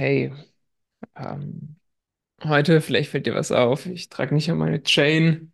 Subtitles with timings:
[0.00, 0.32] Hey,
[1.16, 1.76] ähm,
[2.44, 3.86] heute, vielleicht fällt dir was auf.
[3.86, 5.52] Ich trage nicht mehr meine Chain,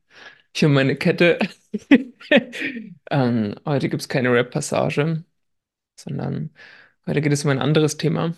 [0.54, 1.38] ich habe meine Kette.
[3.10, 5.24] Ähm, heute gibt es keine Rap-Passage,
[5.96, 6.54] sondern
[7.06, 8.34] heute geht es um ein anderes Thema.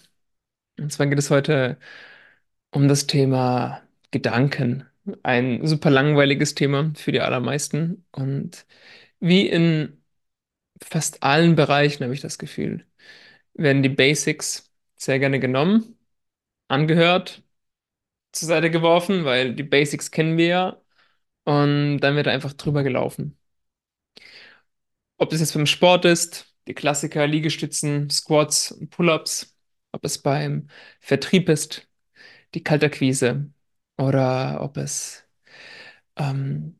[0.78, 1.78] Und zwar geht es heute
[2.72, 3.82] um das Thema
[4.12, 4.86] Gedanken.
[5.24, 8.06] Ein super langweiliges Thema für die allermeisten.
[8.12, 8.66] Und
[9.20, 10.02] wie in
[10.82, 12.86] fast allen Bereichen habe ich das Gefühl,
[13.54, 15.97] werden die Basics sehr gerne genommen,
[16.68, 17.42] angehört
[18.32, 20.82] zur Seite geworfen, weil die Basics kennen wir ja.
[21.44, 23.38] Und dann wird er einfach drüber gelaufen.
[25.16, 29.56] Ob das jetzt beim Sport ist, die Klassiker, Liegestützen, Squats und Pull-ups,
[29.92, 30.68] ob es beim
[31.00, 31.88] Vertrieb ist,
[32.54, 33.50] die Kaltakquise,
[33.98, 35.26] oder ob es
[36.16, 36.78] ähm,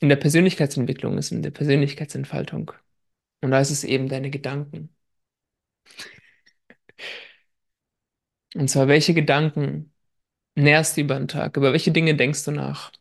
[0.00, 2.72] in der Persönlichkeitsentwicklung ist, in der Persönlichkeitsentfaltung.
[3.42, 4.94] Und da ist es eben deine Gedanken.
[8.56, 9.92] Und zwar, welche Gedanken
[10.56, 11.56] nährst du über den Tag?
[11.56, 12.92] Über welche Dinge denkst du nach?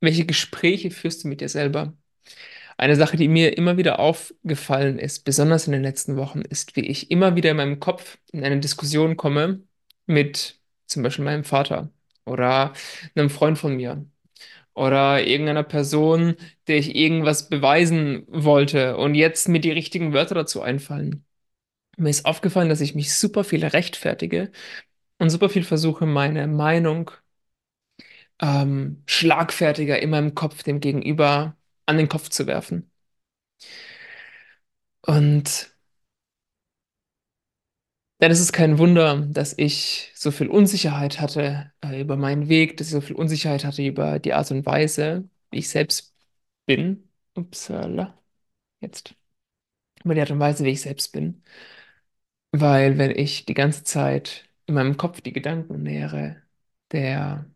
[0.00, 1.94] Welche Gespräche führst du mit dir selber?
[2.78, 6.82] Eine Sache, die mir immer wieder aufgefallen ist, besonders in den letzten Wochen, ist, wie
[6.86, 9.62] ich immer wieder in meinem Kopf in eine Diskussion komme
[10.06, 11.90] mit zum Beispiel meinem Vater
[12.26, 12.74] oder
[13.16, 14.06] einem Freund von mir
[14.74, 16.36] oder irgendeiner Person,
[16.68, 21.26] der ich irgendwas beweisen wollte und jetzt mir die richtigen Wörter dazu einfallen.
[21.98, 24.50] Mir ist aufgefallen, dass ich mich super viel rechtfertige
[25.18, 27.10] und super viel versuche, meine Meinung
[28.40, 32.90] ähm, schlagfertiger in meinem Kopf dem Gegenüber an den Kopf zu werfen.
[35.06, 35.72] Und
[38.18, 42.76] dann ist es kein Wunder, dass ich so viel Unsicherheit hatte äh, über meinen Weg,
[42.76, 46.14] dass ich so viel Unsicherheit hatte über die Art und Weise, wie ich selbst
[46.66, 47.08] bin.
[47.34, 48.20] Upsala,
[48.80, 49.14] jetzt.
[50.04, 51.44] Über die Art und Weise, wie ich selbst bin.
[52.52, 56.42] Weil wenn ich die ganze Zeit in meinem Kopf die Gedanken nähere,
[56.92, 57.46] der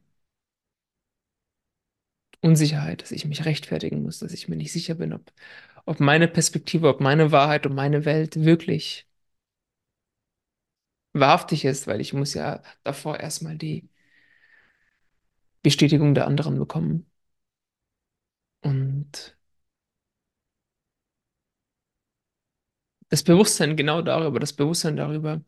[2.41, 5.33] Unsicherheit, dass ich mich rechtfertigen muss, dass ich mir nicht sicher bin, ob,
[5.87, 9.07] ob meine Perspektive, ob meine Wahrheit und meine Welt wirklich
[11.15, 13.89] wahrhaftig ist, weil ich muss ja davor erstmal die
[15.65, 17.07] Bestätigung der anderen bekommen.
[18.63, 19.37] Und
[23.13, 25.43] das Bewusstsein genau darüber, das Bewusstsein darüber,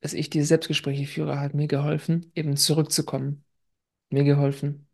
[0.00, 3.44] dass ich diese Selbstgespräche führe, hat mir geholfen, eben zurückzukommen.
[4.10, 4.88] Mir geholfen,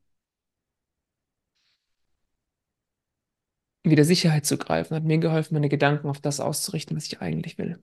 [3.83, 7.59] wieder Sicherheit zu greifen, hat mir geholfen, meine Gedanken auf das auszurichten, was ich eigentlich
[7.59, 7.83] will.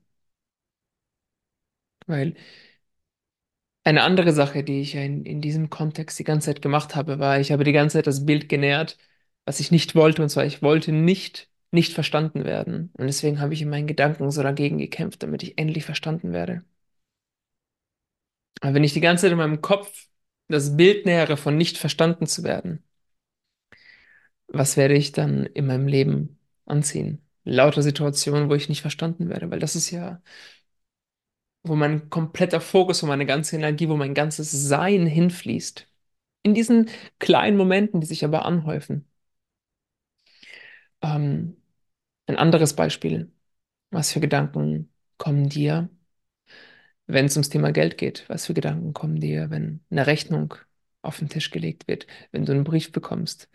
[2.08, 2.36] Weil
[3.86, 7.40] eine andere Sache, die ich in, in diesem Kontext die ganze Zeit gemacht habe, war,
[7.40, 8.98] ich habe die ganze Zeit das Bild genährt,
[9.46, 12.91] was ich nicht wollte, und zwar, ich wollte nicht, nicht verstanden werden.
[12.97, 16.63] Und deswegen habe ich in meinen Gedanken so dagegen gekämpft, damit ich endlich verstanden werde.
[18.62, 20.08] Aber wenn ich die ganze Zeit in meinem Kopf
[20.47, 22.84] das Bild nähere, von nicht verstanden zu werden,
[24.47, 27.22] was werde ich dann in meinem Leben anziehen?
[27.44, 30.22] Lauter Situationen, wo ich nicht verstanden werde, weil das ist ja,
[31.64, 35.88] wo mein kompletter Fokus, wo meine ganze Energie, wo mein ganzes Sein hinfließt.
[36.44, 39.08] In diesen kleinen Momenten, die sich aber anhäufen.
[41.02, 41.56] Ähm,
[42.28, 43.31] ein anderes Beispiel.
[43.91, 45.90] Was für Gedanken kommen dir,
[47.08, 48.25] wenn es ums Thema Geld geht?
[48.28, 50.56] Was für Gedanken kommen dir, wenn eine Rechnung
[51.02, 53.50] auf den Tisch gelegt wird, wenn du einen Brief bekommst,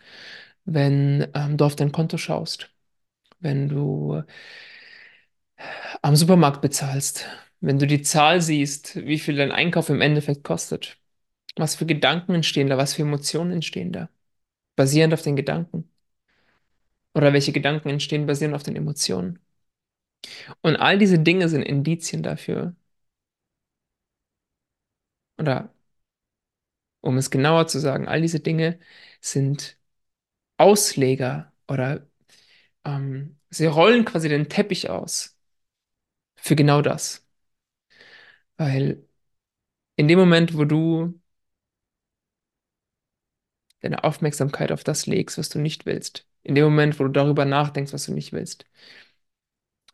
[0.65, 2.71] wenn ähm, du auf dein Konto schaust,
[3.39, 4.23] wenn du
[6.01, 7.27] am Supermarkt bezahlst,
[7.59, 10.97] wenn du die Zahl siehst, wie viel dein Einkauf im Endeffekt kostet.
[11.57, 14.09] Was für Gedanken entstehen da, was für Emotionen entstehen da,
[14.75, 15.89] basierend auf den Gedanken.
[17.13, 19.39] Oder welche Gedanken entstehen basierend auf den Emotionen.
[20.61, 22.75] Und all diese Dinge sind Indizien dafür.
[25.37, 25.73] Oder
[27.01, 28.79] um es genauer zu sagen, all diese Dinge
[29.21, 29.77] sind
[30.57, 32.07] Ausleger oder
[32.85, 35.37] ähm, sie rollen quasi den Teppich aus
[36.35, 37.25] für genau das.
[38.57, 39.05] Weil
[39.97, 41.21] in dem Moment, wo du
[43.81, 47.45] deine Aufmerksamkeit auf das legst, was du nicht willst, in dem Moment, wo du darüber
[47.45, 48.65] nachdenkst, was du nicht willst,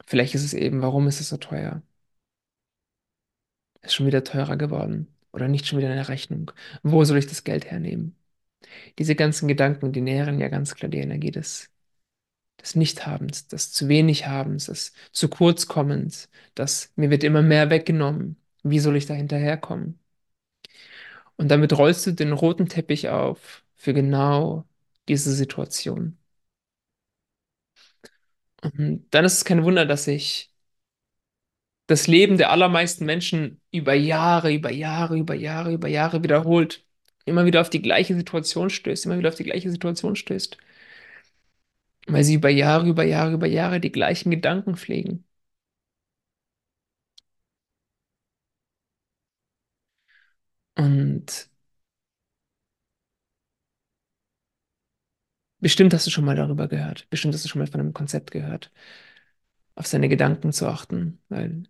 [0.07, 1.81] vielleicht ist es eben, warum ist es so teuer?
[3.81, 6.51] Ist schon wieder teurer geworden oder nicht schon wieder eine Rechnung?
[6.83, 8.15] Wo soll ich das Geld hernehmen?
[8.99, 11.71] Diese ganzen Gedanken, die nähren ja ganz klar die Energie des,
[12.61, 18.37] des Nichthabens, des zu wenig Habens, des zu kurzkommens, das mir wird immer mehr weggenommen.
[18.63, 19.99] Wie soll ich da hinterherkommen?
[21.37, 24.65] Und damit rollst du den roten Teppich auf für genau
[25.07, 26.16] diese Situation.
[28.61, 30.51] Und dann ist es kein Wunder, dass ich
[31.87, 36.85] das Leben der allermeisten Menschen über Jahre, über Jahre, über Jahre, über Jahre wiederholt,
[37.25, 40.57] immer wieder auf die gleiche Situation stößt, immer wieder auf die gleiche Situation stößt,
[42.07, 45.23] weil sie über Jahre, über Jahre, über Jahre die gleichen Gedanken pflegen.
[50.75, 51.49] Und
[55.67, 58.31] bestimmt hast du schon mal darüber gehört, bestimmt hast du schon mal von einem Konzept
[58.31, 58.71] gehört,
[59.75, 61.63] auf seine Gedanken zu achten, weil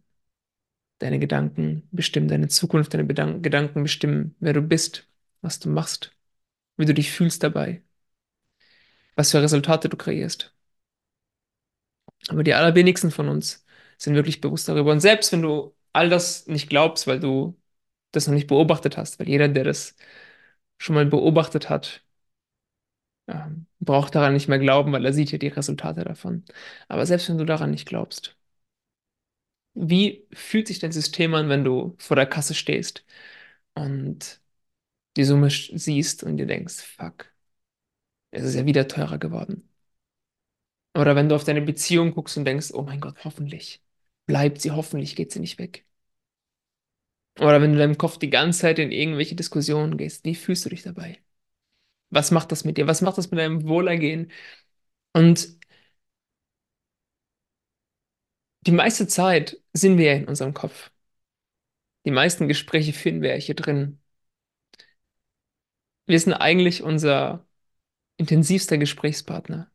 [0.99, 5.07] deine Gedanken bestimmen deine Zukunft, deine Bedan Gedanken bestimmen, wer du bist,
[5.41, 6.15] was du machst,
[6.75, 7.81] wie du dich fühlst dabei,
[9.15, 10.53] was für Resultate du kreierst.
[12.29, 13.65] Aber die allerwenigsten von uns
[13.97, 14.91] sind wirklich bewusst darüber.
[14.91, 17.59] Und selbst wenn du all das nicht glaubst, weil du
[18.11, 19.95] das noch nicht beobachtet hast, weil jeder, der das
[20.77, 22.03] schon mal beobachtet hat,
[23.27, 26.45] ähm, braucht daran nicht mehr glauben, weil er sieht ja die Resultate davon.
[26.87, 28.37] Aber selbst wenn du daran nicht glaubst,
[29.73, 33.05] wie fühlt sich dein System an, wenn du vor der Kasse stehst
[33.75, 34.41] und
[35.17, 37.33] die Summe siehst und dir denkst, fuck,
[38.31, 39.69] es ist ja wieder teurer geworden.
[40.95, 43.81] Oder wenn du auf deine Beziehung guckst und denkst, oh mein Gott, hoffentlich
[44.25, 45.85] bleibt sie, hoffentlich geht sie nicht weg.
[47.39, 50.65] Oder wenn du in deinem Kopf die ganze Zeit in irgendwelche Diskussionen gehst, wie fühlst
[50.65, 51.17] du dich dabei?
[52.09, 52.87] Was macht das mit dir?
[52.87, 54.31] Was macht das mit deinem Wohlergehen?
[55.13, 55.57] Und
[58.61, 60.91] die meiste Zeit sind wir ja in unserem Kopf.
[62.05, 63.99] Die meisten Gespräche führen wir ja hier drin.
[66.05, 67.45] Wir sind eigentlich unser
[68.17, 69.71] intensivster Gesprächspartner.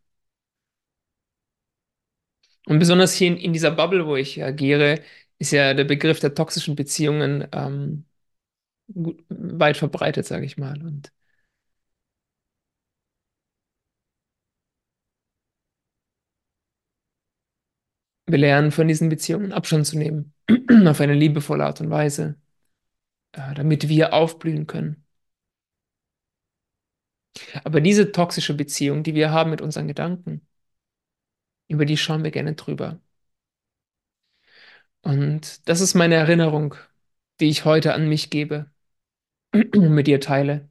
[2.67, 5.02] Und besonders hier in, in dieser Bubble, wo ich agiere,
[5.38, 8.05] ist ja der Begriff der toxischen Beziehungen ähm,
[8.93, 10.82] gut, weit verbreitet, sage ich mal.
[10.82, 11.12] Und
[18.26, 20.34] wir lernen von diesen Beziehungen Abstand zu nehmen,
[20.86, 22.36] auf eine liebevolle Art und Weise,
[23.32, 25.04] äh, damit wir aufblühen können.
[27.64, 30.46] Aber diese toxische Beziehung, die wir haben mit unseren Gedanken,
[31.69, 33.00] über die schauen wir gerne drüber.
[35.02, 36.74] Und das ist meine Erinnerung,
[37.40, 38.70] die ich heute an mich gebe
[39.54, 40.70] und mit dir teile,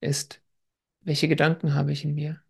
[0.00, 0.42] ist,
[1.00, 2.42] welche Gedanken habe ich in mir?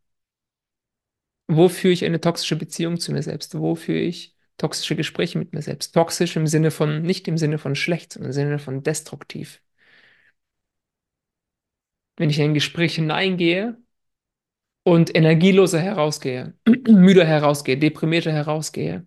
[1.49, 3.59] Wo führe ich eine toxische Beziehung zu mir selbst?
[3.59, 5.93] Wo führe ich toxische Gespräche mit mir selbst?
[5.95, 9.63] Toxisch im Sinne von, nicht im Sinne von schlecht, sondern im Sinne von destruktiv.
[12.17, 13.77] Wenn ich in ein Gespräch hineingehe
[14.85, 16.55] und energieloser herausgehe,
[16.89, 19.07] müder herausgehe, deprimierter herausgehe,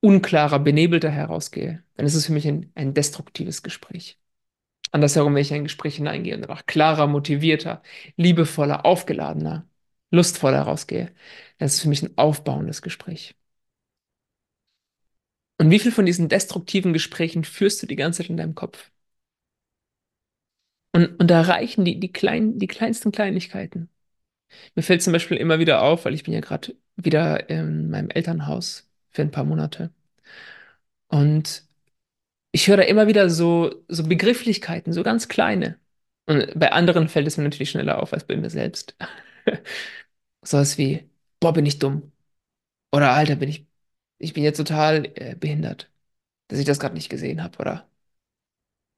[0.00, 4.18] unklarer, benebelter herausgehe, dann ist es für mich ein, ein destruktives Gespräch.
[4.92, 7.82] Andersherum, wenn ich in ein Gespräch hineingehe und danach klarer, motivierter,
[8.16, 9.68] liebevoller, aufgeladener,
[10.10, 11.12] lustvoller herausgehe,
[11.58, 13.34] dann ist für mich ein aufbauendes Gespräch.
[15.58, 18.90] Und wie viel von diesen destruktiven Gesprächen führst du die ganze Zeit in deinem Kopf?
[20.92, 23.90] Und, und da reichen die, die, kleinen, die kleinsten Kleinigkeiten.
[24.76, 28.10] Mir fällt zum Beispiel immer wieder auf, weil ich bin ja gerade wieder in meinem
[28.10, 29.92] Elternhaus für ein paar Monate.
[31.08, 31.64] Und
[32.52, 35.78] ich höre da immer wieder so, so Begrifflichkeiten, so ganz kleine.
[36.26, 38.96] Und bei anderen fällt es mir natürlich schneller auf als bei mir selbst.
[40.44, 41.10] So was wie,
[41.40, 42.12] boah, bin ich dumm.
[42.92, 43.66] Oder Alter, bin ich,
[44.18, 45.90] ich bin jetzt total äh, behindert,
[46.48, 47.58] dass ich das gerade nicht gesehen habe.
[47.60, 47.88] Oder,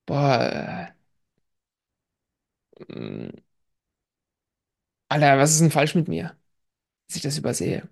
[0.06, 0.94] boah,
[2.80, 3.30] äh, mh,
[5.08, 6.36] Alter, was ist denn falsch mit mir,
[7.08, 7.88] dass ich das übersehe?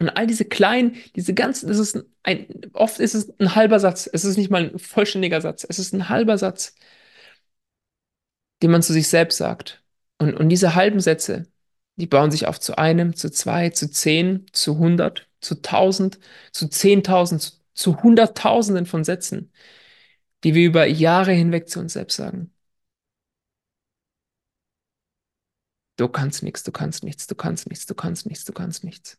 [0.00, 4.08] Und all diese kleinen, diese ganzen, das ist ein, oft ist es ein halber Satz.
[4.12, 5.66] Es ist nicht mal ein vollständiger Satz.
[5.68, 6.74] Es ist ein halber Satz,
[8.62, 9.82] den man zu sich selbst sagt.
[10.18, 11.46] Und, und diese halben Sätze,
[12.00, 16.18] die bauen sich auf zu einem, zu zwei, zu zehn, zu hundert, zu tausend,
[16.52, 19.52] zu zehntausend, zu, hunderttausenden von Sätzen,
[20.44, 22.52] die wir über Jahre hinweg zu uns selbst sagen.
[25.96, 29.18] Du kannst nichts, du kannst nichts, du kannst nichts, du kannst nichts, du kannst nichts.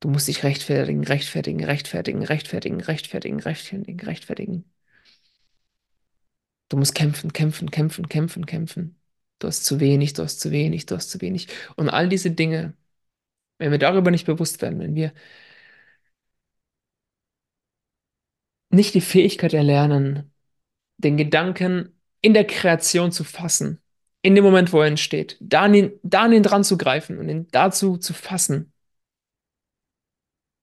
[0.00, 4.64] Du musst dich rechtfertigen, rechtfertigen, rechtfertigen, rechtfertigen, rechtfertigen, rechtfertigen, rechtfertigen.
[6.68, 9.00] Du musst kämpfen, kämpfen, kämpfen, kämpfen, kämpfen.
[9.38, 11.48] Du hast zu wenig, du hast zu wenig, du hast zu wenig.
[11.76, 12.74] Und all diese Dinge,
[13.58, 15.12] wenn wir darüber nicht bewusst werden, wenn wir
[18.70, 20.32] nicht die Fähigkeit erlernen,
[20.98, 23.82] den Gedanken in der Kreation zu fassen,
[24.22, 27.28] in dem Moment, wo er entsteht, da an ihn, da ihn dran zu greifen und
[27.28, 28.72] ihn dazu zu fassen,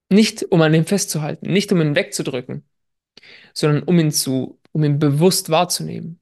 [0.09, 2.65] nicht um an ihm festzuhalten, nicht um ihn wegzudrücken,
[3.53, 6.19] sondern um ihn zu, um ihn bewusst wahrzunehmen.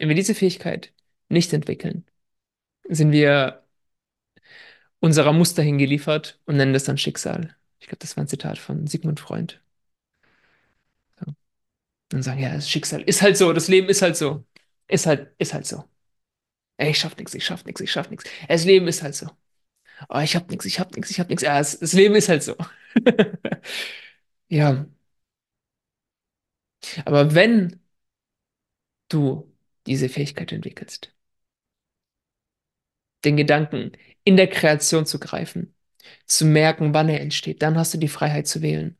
[0.00, 0.92] Wenn wir diese Fähigkeit
[1.28, 2.06] nicht entwickeln,
[2.88, 3.64] sind wir
[5.00, 7.54] unserer Muster hingeliefert und nennen das dann Schicksal.
[7.80, 9.54] Ich glaube, das war ein Zitat von Sigmund Freud.
[11.18, 11.34] So.
[12.14, 14.44] Und sagen, ja, das Schicksal ist halt so, das Leben ist halt so.
[14.88, 15.84] Ist halt, ist halt so.
[16.78, 18.24] Ey, ich schaff nichts, ich schaff nichts, ich schaff nichts.
[18.48, 19.28] Das Leben ist halt so.
[20.10, 21.42] Oh, ich hab nichts, ich hab nichts, ich hab nichts.
[21.44, 22.56] Ja, das, das Leben ist halt so.
[24.48, 24.84] Ja,
[27.04, 27.80] aber wenn
[29.08, 29.49] du
[29.90, 31.12] diese Fähigkeit entwickelst,
[33.24, 33.92] den Gedanken
[34.24, 35.74] in der Kreation zu greifen,
[36.26, 38.96] zu merken, wann er entsteht, dann hast du die Freiheit zu wählen.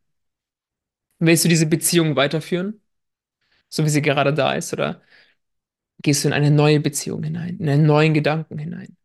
[1.19, 2.81] Willst du diese Beziehung weiterführen,
[3.69, 5.03] so wie sie gerade da ist, oder
[6.03, 8.97] gehst du in eine neue Beziehung hinein, in einen neuen Gedanken hinein,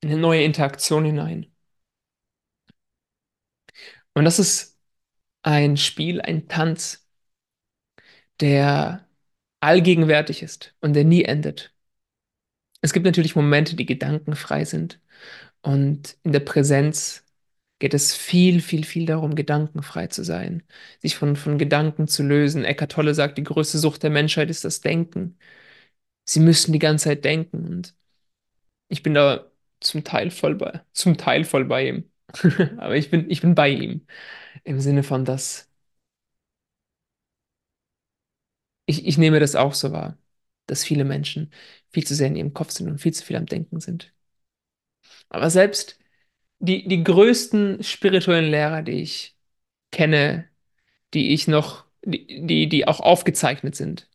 [0.00, 1.52] in eine neue Interaktion hinein?
[4.14, 4.78] Und das ist
[5.42, 7.06] ein Spiel, ein Tanz,
[8.40, 9.07] der
[9.60, 11.74] allgegenwärtig ist und der nie endet.
[12.80, 15.00] Es gibt natürlich Momente, die gedankenfrei sind.
[15.62, 17.24] Und in der Präsenz
[17.80, 20.62] geht es viel, viel, viel darum, gedankenfrei zu sein,
[21.00, 22.64] sich von, von Gedanken zu lösen.
[22.64, 25.38] Eckhart Tolle sagt, die größte Sucht der Menschheit ist das Denken.
[26.26, 27.66] Sie müssen die ganze Zeit denken.
[27.68, 27.96] Und
[28.88, 29.50] ich bin da
[29.80, 32.10] zum Teil voll bei, zum Teil voll bei ihm.
[32.78, 34.06] Aber ich bin, ich bin bei ihm.
[34.64, 35.67] Im Sinne von, dass
[38.88, 40.18] ich, ich nehme das auch so wahr,
[40.66, 41.52] dass viele Menschen
[41.92, 44.12] viel zu sehr in ihrem Kopf sind und viel zu viel am Denken sind.
[45.28, 45.98] Aber selbst
[46.60, 49.36] die, die größten spirituellen Lehrer, die ich
[49.92, 50.48] kenne,
[51.14, 54.08] die ich noch, die, die, die auch aufgezeichnet sind.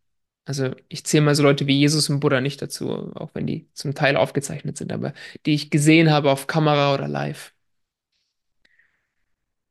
[0.45, 3.69] Also ich zähle mal so Leute wie Jesus und Buddha nicht dazu, auch wenn die
[3.75, 5.13] zum Teil aufgezeichnet sind, aber
[5.45, 7.53] die ich gesehen habe auf Kamera oder live.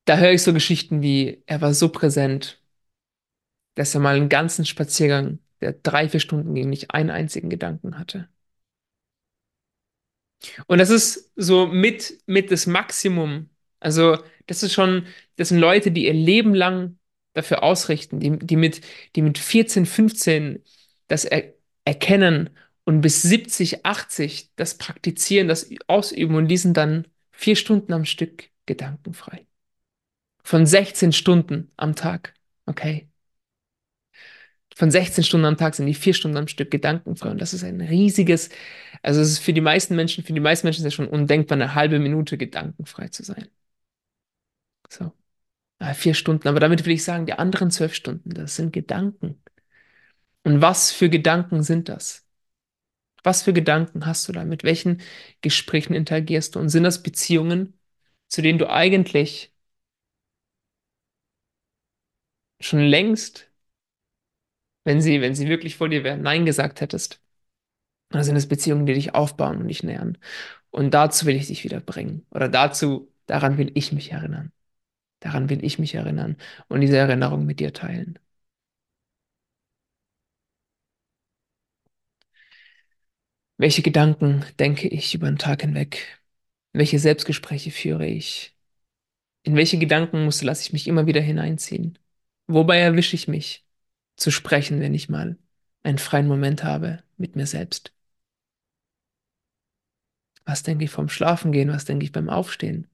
[0.04, 2.61] Da höre ich so Geschichten wie, er war so präsent,
[3.75, 7.99] dass er mal einen ganzen Spaziergang, der drei, vier Stunden ging, nicht einen einzigen Gedanken
[7.99, 8.29] hatte.
[10.67, 13.50] Und das ist so mit, mit das Maximum.
[13.81, 16.99] Also, das ist schon, das sind Leute, die ihr Leben lang
[17.33, 18.81] dafür ausrichten, die, die mit,
[19.17, 20.62] die mit 14, 15
[21.09, 22.50] das er, erkennen
[22.85, 28.05] und bis 70, 80 das praktizieren, das ausüben und die sind dann vier Stunden am
[28.05, 29.47] Stück gedankenfrei.
[30.45, 32.35] Von 16 Stunden am Tag.
[32.67, 33.12] Okay
[34.76, 37.31] von 16 Stunden am Tag sind die vier Stunden am Stück gedankenfrei.
[37.31, 38.50] Und das ist ein riesiges,
[39.02, 41.57] also es ist für die meisten Menschen, für die meisten Menschen ist ja schon undenkbar,
[41.57, 43.49] eine halbe Minute gedankenfrei zu sein.
[44.88, 45.12] So.
[45.81, 49.43] Ah, vier Stunden, aber damit will ich sagen, die anderen zwölf Stunden, das sind Gedanken.
[50.45, 52.26] Und was für Gedanken sind das?
[53.25, 54.45] Was für Gedanken hast du da?
[54.45, 55.00] Mit welchen
[55.43, 56.61] Gesprächen interagierst du?
[56.61, 57.79] Und sind das Beziehungen,
[58.29, 59.52] zu denen du eigentlich
[62.61, 63.51] schon längst
[64.84, 67.20] wenn sie, wenn sie wirklich vor dir wären, Nein gesagt hättest.
[68.12, 70.18] Oder sind es Beziehungen, die dich aufbauen und dich nähern?
[70.70, 72.26] Und dazu will ich dich wieder bringen.
[72.30, 74.52] Oder dazu, daran will ich mich erinnern.
[75.20, 76.36] Daran will ich mich erinnern
[76.68, 78.18] und diese Erinnerung mit dir teilen.
[83.56, 86.20] Welche Gedanken denke ich über den Tag hinweg?
[86.72, 88.56] Welche Selbstgespräche führe ich?
[89.44, 91.98] In welche Gedankenmuster lasse ich mich immer wieder hineinziehen?
[92.48, 93.62] Wobei erwische ich mich?
[94.16, 95.37] Zu sprechen, wenn ich mal
[95.83, 97.92] einen freien Moment habe mit mir selbst.
[100.45, 101.71] Was denke ich vom Schlafengehen?
[101.71, 102.87] Was denke ich beim Aufstehen?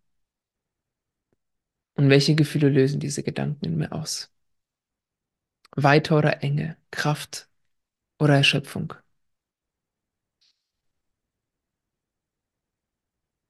[1.97, 4.33] Und welche Gefühle lösen diese Gedanken in mir aus?
[5.77, 7.49] Weite oder Enge, Kraft
[8.19, 8.95] oder Erschöpfung?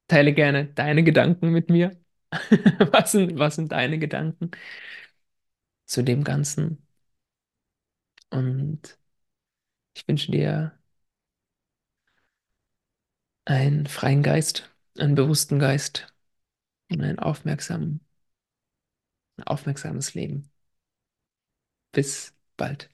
[0.09, 1.97] Teile gerne deine Gedanken mit mir.
[2.93, 4.51] was, sind, was sind deine Gedanken
[5.87, 6.87] zu dem Ganzen?
[8.31, 8.99] Und
[9.95, 10.79] ich wünsche dir
[13.47, 16.07] einen freien Geist, einen bewussten Geist
[16.91, 18.01] und ein aufmerksames
[20.15, 20.51] Leben.
[21.93, 22.89] Bis bald.